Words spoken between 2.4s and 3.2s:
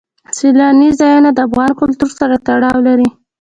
تړاو لري.